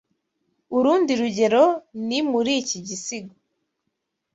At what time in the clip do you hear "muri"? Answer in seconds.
2.31-2.51